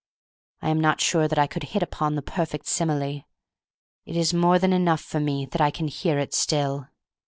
[0.63, 3.21] I am not sure that I could hit upon the perfect simile;
[4.03, 6.87] it is more than enough for me that I can hear it still.